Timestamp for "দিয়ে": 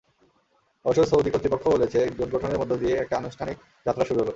2.77-2.95